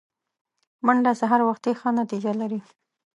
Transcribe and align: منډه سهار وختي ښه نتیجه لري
منډه 0.85 1.11
سهار 1.21 1.41
وختي 1.49 1.71
ښه 1.79 1.89
نتیجه 1.99 2.31
لري 2.41 2.59